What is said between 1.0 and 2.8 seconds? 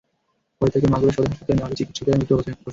সদর হাসপাতালে নেওয়া হলে চিকিৎসকেরা মৃত ঘোষণা করেন।